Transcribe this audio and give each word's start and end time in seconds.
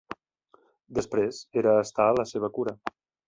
Després, 0.99 1.41
era 1.63 1.75
estar 1.89 2.09
a 2.13 2.17
la 2.23 2.27
seva 2.31 2.53
cura. 2.59 2.75